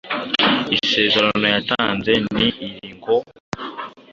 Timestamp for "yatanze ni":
1.55-2.47